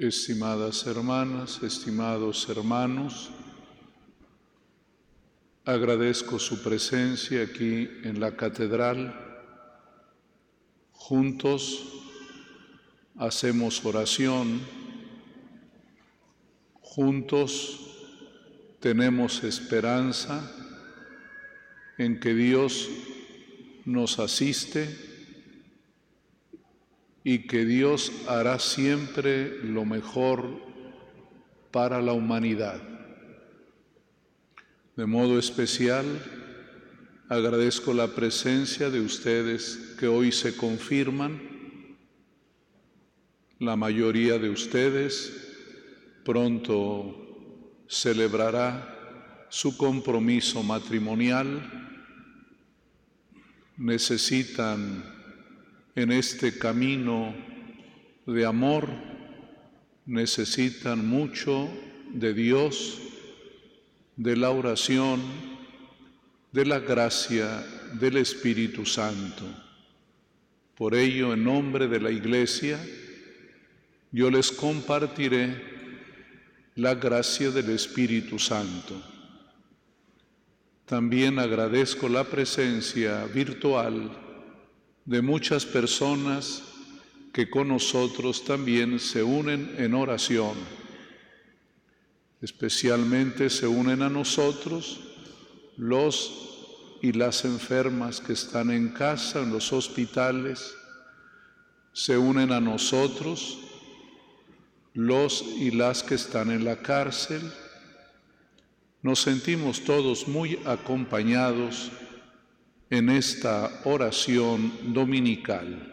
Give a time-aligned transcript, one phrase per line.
[0.00, 3.28] Estimadas hermanas, estimados hermanos,
[5.66, 9.14] agradezco su presencia aquí en la catedral.
[10.92, 11.84] Juntos
[13.18, 14.62] hacemos oración,
[16.80, 17.78] juntos
[18.80, 20.50] tenemos esperanza
[21.98, 22.88] en que Dios
[23.84, 25.09] nos asiste
[27.22, 30.60] y que Dios hará siempre lo mejor
[31.70, 32.80] para la humanidad.
[34.96, 36.04] De modo especial,
[37.28, 41.40] agradezco la presencia de ustedes que hoy se confirman.
[43.58, 45.32] La mayoría de ustedes
[46.24, 51.60] pronto celebrará su compromiso matrimonial.
[53.76, 55.19] Necesitan
[56.00, 57.34] en este camino
[58.26, 58.88] de amor
[60.06, 61.68] necesitan mucho
[62.12, 62.98] de Dios,
[64.16, 65.20] de la oración,
[66.52, 67.64] de la gracia
[68.00, 69.44] del Espíritu Santo.
[70.74, 72.78] Por ello, en nombre de la Iglesia,
[74.10, 75.62] yo les compartiré
[76.76, 79.00] la gracia del Espíritu Santo.
[80.86, 84.29] También agradezco la presencia virtual
[85.04, 86.62] de muchas personas
[87.32, 90.54] que con nosotros también se unen en oración.
[92.40, 95.00] Especialmente se unen a nosotros
[95.76, 100.74] los y las enfermas que están en casa, en los hospitales.
[101.92, 103.58] Se unen a nosotros
[104.94, 107.40] los y las que están en la cárcel.
[109.02, 111.90] Nos sentimos todos muy acompañados
[112.90, 115.86] en esta oración dominical.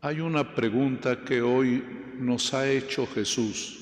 [0.00, 1.84] Hay una pregunta que hoy
[2.18, 3.78] nos ha hecho Jesús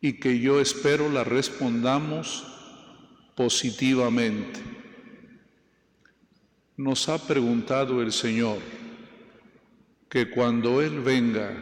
[0.00, 2.44] y que yo espero la respondamos
[3.36, 4.60] positivamente.
[6.76, 8.58] Nos ha preguntado el Señor
[10.08, 11.56] que cuando Él venga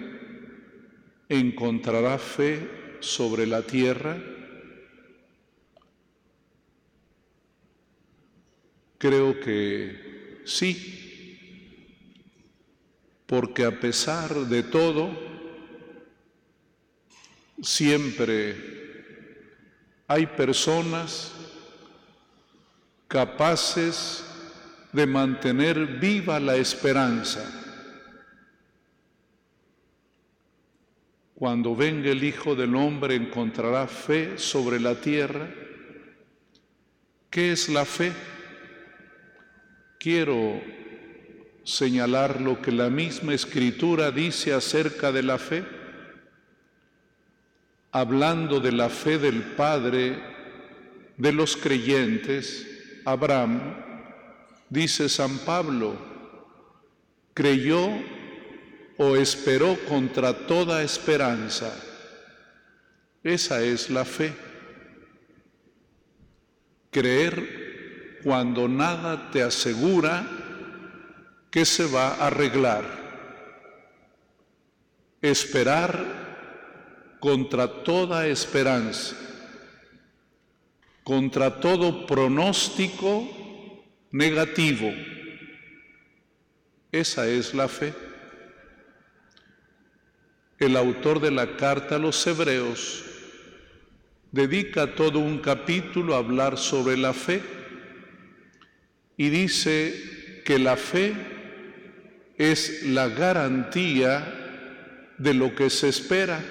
[1.29, 4.17] encontrará fe sobre la tierra
[9.05, 11.77] Creo que sí,
[13.27, 15.11] porque a pesar de todo,
[17.63, 18.57] siempre
[20.09, 21.35] hay personas
[23.07, 24.25] capaces
[24.91, 27.45] de mantener viva la esperanza.
[31.35, 35.47] Cuando venga el Hijo del Hombre encontrará fe sobre la tierra.
[37.29, 38.11] ¿Qué es la fe?
[40.05, 40.61] Quiero
[41.65, 45.65] señalar lo que la misma escritura dice acerca de la fe.
[47.91, 50.23] Hablando de la fe del Padre
[51.17, 52.67] de los creyentes,
[53.07, 53.77] Abraham,
[54.69, 55.97] dice San Pablo,
[57.33, 57.89] creyó
[58.99, 61.75] o esperó contra toda esperanza.
[63.23, 64.35] Esa es la fe.
[66.91, 67.64] Creer
[68.25, 70.27] cuando nada te asegura
[71.51, 72.83] que se va a arreglar.
[75.21, 79.15] Esperar contra toda esperanza,
[81.03, 83.29] contra todo pronóstico
[84.11, 84.91] negativo.
[86.91, 87.93] Esa es la fe.
[90.59, 93.05] El autor de la carta a los hebreos
[94.33, 97.64] dedica todo un capítulo a hablar sobre la fe
[99.17, 101.15] y dice que la fe
[102.37, 104.45] es la garantía
[105.19, 106.43] de lo que se espera,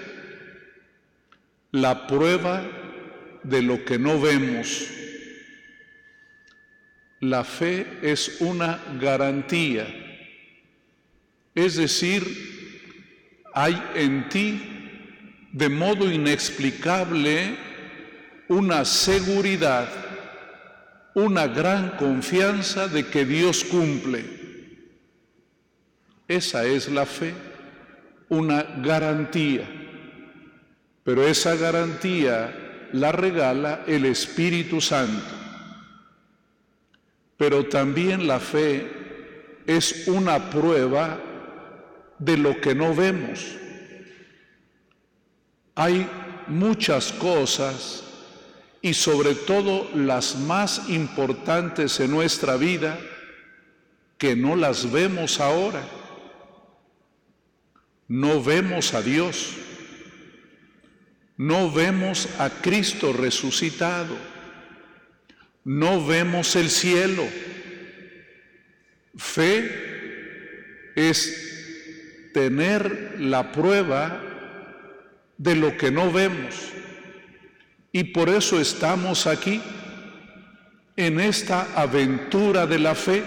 [1.71, 2.65] la prueba
[3.44, 4.88] de lo que no vemos.
[7.19, 9.88] La fe es una garantía,
[11.56, 12.24] es decir,
[13.54, 14.62] hay en ti
[15.51, 17.56] de modo inexplicable
[18.48, 19.88] una seguridad
[21.15, 24.25] una gran confianza de que Dios cumple.
[26.27, 27.33] Esa es la fe,
[28.30, 29.68] una garantía.
[31.04, 35.36] Pero esa garantía la regala el Espíritu Santo.
[37.38, 41.19] Pero también la fe es una prueba
[42.19, 43.57] de lo que no vemos.
[45.75, 46.07] Hay
[46.48, 48.04] muchas cosas
[48.83, 53.00] y sobre todo las más importantes en nuestra vida
[54.18, 55.81] que no las vemos ahora.
[58.09, 59.56] no vemos a Dios,
[61.38, 64.18] no vemos a Cristo resucitado,
[65.63, 67.25] no vemos el cielo.
[69.15, 74.21] Fe es tener la prueba
[75.38, 76.74] de lo que no vemos.
[77.95, 79.62] Y por eso estamos aquí,
[80.95, 83.24] en esta aventura de la fe.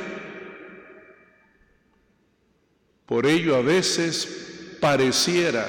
[3.07, 5.69] Por ello a veces pareciera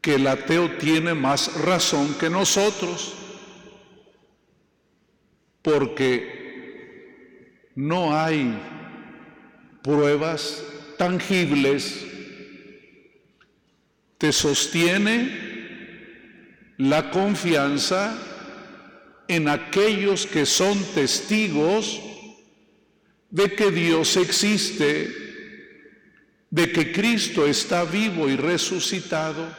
[0.00, 3.14] que el ateo tiene más razón que nosotros,
[5.62, 8.52] porque no hay
[9.82, 10.64] pruebas
[10.96, 12.04] tangibles.
[14.18, 15.48] Te sostiene
[16.78, 18.16] la confianza
[19.26, 22.00] en aquellos que son testigos
[23.30, 25.12] de que Dios existe,
[26.50, 29.54] de que Cristo está vivo y resucitado.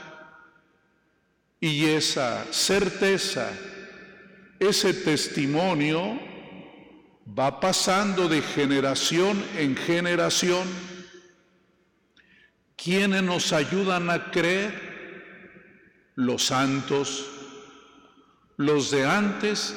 [1.60, 3.51] Y esa certeza,
[4.57, 6.18] ese testimonio
[7.38, 10.66] va pasando de generación en generación.
[12.77, 14.88] ¿Quiénes nos ayudan a creer?
[16.19, 17.25] Los santos,
[18.57, 19.74] los de antes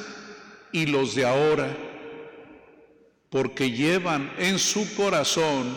[0.73, 1.73] y los de ahora,
[3.29, 5.73] porque llevan en su corazón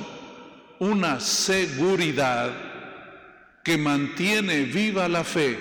[0.81, 2.51] una seguridad
[3.63, 5.57] que mantiene viva la fe.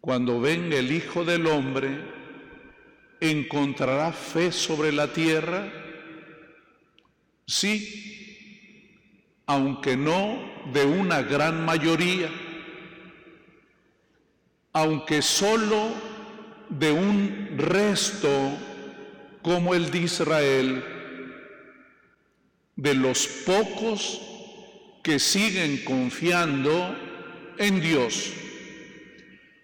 [0.00, 1.96] Cuando venga el Hijo del Hombre,
[3.20, 5.72] ¿encontrará fe sobre la tierra?
[7.46, 10.42] Sí, aunque no
[10.72, 12.28] de una gran mayoría
[14.72, 15.90] aunque solo
[16.68, 18.28] de un resto
[19.42, 20.84] como el de Israel,
[22.76, 24.20] de los pocos
[25.02, 26.96] que siguen confiando
[27.58, 28.32] en Dios,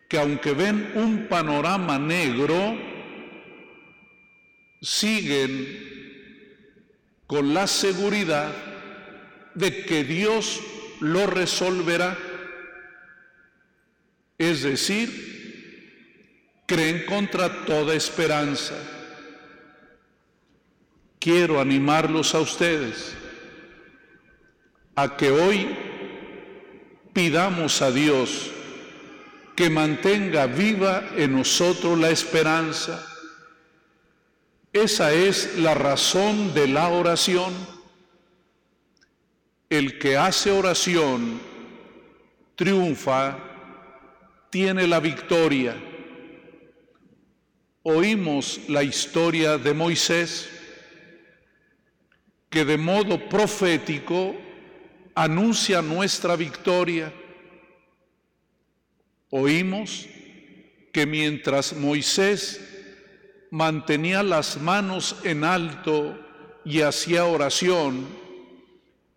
[0.08, 2.76] que aunque ven un panorama negro,
[4.80, 5.94] siguen
[7.26, 8.52] con la seguridad
[9.54, 10.60] de que Dios
[11.00, 12.16] lo resolverá
[14.38, 15.36] es decir,
[16.66, 18.74] creen contra toda esperanza.
[21.18, 23.16] Quiero animarlos a ustedes
[24.94, 25.76] a que hoy
[27.12, 28.50] pidamos a Dios
[29.54, 33.06] que mantenga viva en nosotros la esperanza.
[34.72, 37.54] Esa es la razón de la oración.
[39.70, 41.40] El que hace oración
[42.54, 43.55] triunfa
[44.56, 45.76] tiene la victoria.
[47.82, 50.48] Oímos la historia de Moisés,
[52.48, 54.34] que de modo profético
[55.14, 57.12] anuncia nuestra victoria.
[59.28, 60.06] Oímos
[60.90, 62.58] que mientras Moisés
[63.50, 66.18] mantenía las manos en alto
[66.64, 68.06] y hacía oración,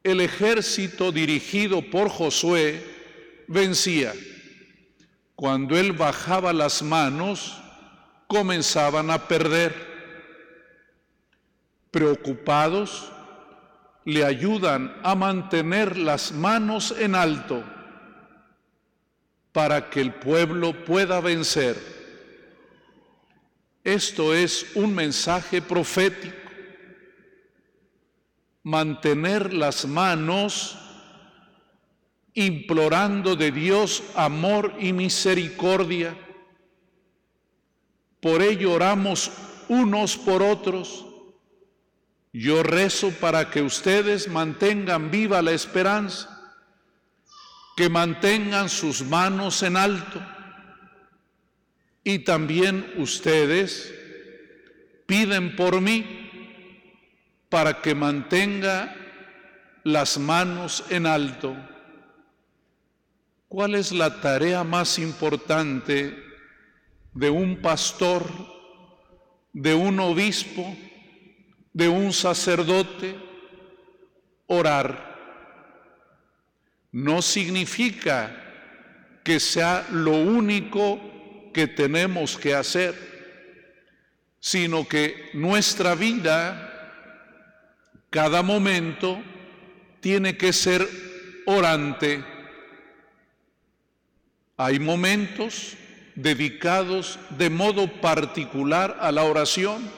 [0.03, 2.83] el ejército dirigido por Josué
[3.47, 4.13] vencía.
[5.39, 7.61] Cuando él bajaba las manos,
[8.27, 9.73] comenzaban a perder.
[11.91, 13.09] Preocupados,
[14.03, 17.63] le ayudan a mantener las manos en alto
[19.53, 21.77] para que el pueblo pueda vencer.
[23.85, 26.35] Esto es un mensaje profético.
[28.63, 30.88] Mantener las manos
[32.33, 36.15] implorando de Dios amor y misericordia.
[38.19, 39.31] Por ello oramos
[39.67, 41.05] unos por otros.
[42.31, 46.53] Yo rezo para que ustedes mantengan viva la esperanza,
[47.75, 50.21] que mantengan sus manos en alto.
[52.03, 53.93] Y también ustedes
[55.05, 56.29] piden por mí
[57.49, 58.95] para que mantenga
[59.83, 61.55] las manos en alto.
[63.49, 66.15] ¿Cuál es la tarea más importante
[67.15, 68.23] de un pastor,
[69.53, 70.77] de un obispo,
[71.73, 73.15] de un sacerdote?
[74.45, 75.17] Orar.
[76.91, 78.29] No significa
[79.23, 81.01] que sea lo único
[81.51, 82.93] que tenemos que hacer,
[84.39, 87.33] sino que nuestra vida,
[88.11, 89.19] cada momento,
[90.01, 90.87] tiene que ser
[91.47, 92.28] orante
[94.59, 95.77] hay momentos
[96.15, 99.89] dedicados de modo particular a la oración,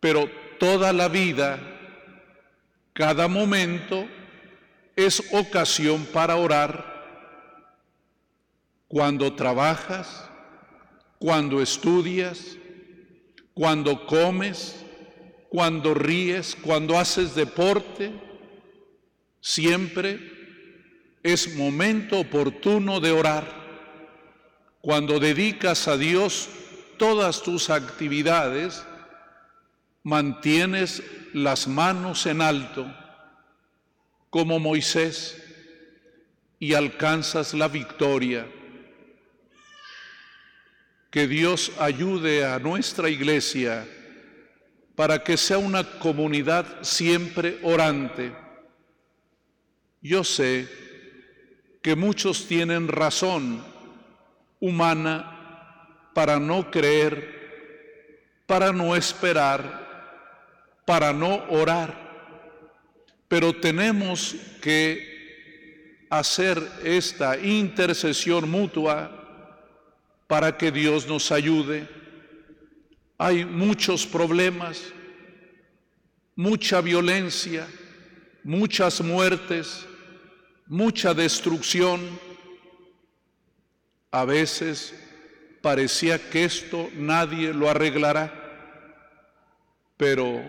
[0.00, 0.28] pero
[0.58, 1.60] toda la vida,
[2.92, 4.08] cada momento,
[4.96, 6.84] es ocasión para orar.
[8.88, 10.28] Cuando trabajas,
[11.20, 12.56] cuando estudias,
[13.54, 14.84] cuando comes,
[15.48, 18.10] cuando ríes, cuando haces deporte,
[19.40, 20.37] siempre
[21.32, 23.44] es momento oportuno de orar.
[24.80, 26.48] Cuando dedicas a Dios
[26.96, 28.84] todas tus actividades,
[30.02, 31.02] mantienes
[31.34, 32.86] las manos en alto
[34.30, 35.42] como Moisés
[36.58, 38.46] y alcanzas la victoria.
[41.10, 43.86] Que Dios ayude a nuestra iglesia
[44.94, 48.32] para que sea una comunidad siempre orante.
[50.00, 50.87] Yo sé
[51.88, 53.64] que muchos tienen razón
[54.60, 62.08] humana para no creer, para no esperar, para no orar
[63.26, 69.10] pero tenemos que hacer esta intercesión mutua
[70.26, 71.88] para que Dios nos ayude.
[73.16, 74.92] Hay muchos problemas,
[76.36, 77.66] mucha violencia,
[78.44, 79.87] muchas muertes,
[80.68, 82.00] mucha destrucción.
[84.10, 84.94] A veces
[85.60, 88.32] parecía que esto nadie lo arreglará,
[89.96, 90.42] pero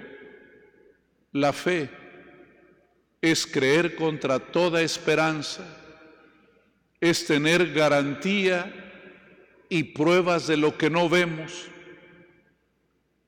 [1.32, 1.90] la fe
[3.22, 5.66] es creer contra toda esperanza,
[7.02, 8.74] es tener garantía
[9.68, 11.68] y pruebas de lo que no vemos,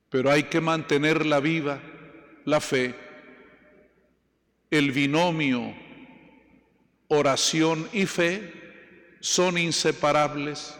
[0.09, 1.81] pero hay que mantenerla viva,
[2.45, 2.95] la fe,
[4.69, 5.80] el binomio
[7.13, 8.53] oración y fe
[9.19, 10.73] son inseparables.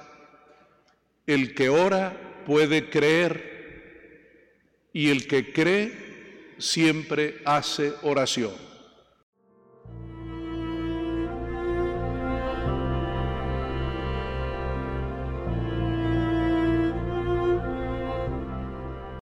[1.28, 8.71] El que ora puede creer y el que cree siempre hace oración.